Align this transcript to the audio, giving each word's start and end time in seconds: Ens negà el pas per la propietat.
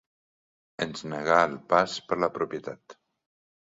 Ens 0.85 1.03
negà 1.11 1.37
el 1.49 1.53
pas 1.73 1.99
per 2.09 2.19
la 2.25 2.31
propietat. 2.39 2.99